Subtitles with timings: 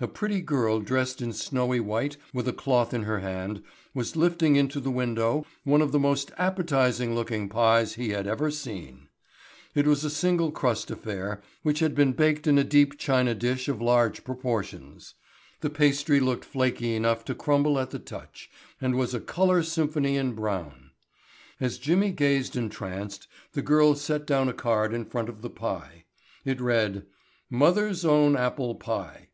[0.00, 4.54] A pretty girl dressed in snowy white with a cloth in her hand was lifting
[4.54, 9.08] into the window one of the most appetizing looking pies he had ever seen.
[9.74, 13.66] It was a single crust affair which had been baked in a deep china dish
[13.68, 15.14] of large proportions.
[15.62, 18.48] The pastry looked flaky enough to crumble at the touch
[18.80, 20.92] and was a color symphony in brown.
[21.58, 26.04] As Jimmy gazed entranced the girl set down a card in front of the pie.
[26.44, 27.04] It read:
[27.50, 29.24] "Mother's Own Apple Pie."